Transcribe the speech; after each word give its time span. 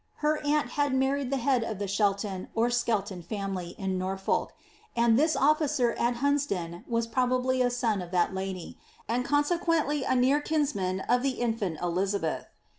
Her 0.25 0.43
aunt 0.43 0.69
had 0.69 0.95
married 0.95 1.29
the 1.29 1.37
head 1.37 1.63
of 1.63 1.77
the 1.77 1.87
Shelton 1.87 2.47
or 2.55 2.71
Skelton 2.71 3.21
family 3.21 3.75
in 3.77 3.99
Norfolk, 3.99 4.51
and 4.95 5.15
this 5.15 5.35
officer 5.35 5.91
at 5.93 6.15
Hunsdon 6.15 6.83
was 6.87 7.05
probably 7.05 7.61
a 7.61 7.69
son 7.69 8.01
of 8.01 8.09
that 8.09 8.33
lady, 8.33 8.79
and 9.07 9.23
consequently 9.23 10.03
a 10.03 10.15
near 10.15 10.41
kinsman 10.41 11.01
of 11.01 11.21
the 11.21 11.39
in&nt 11.39 11.59
EHizabeth. 11.77 12.47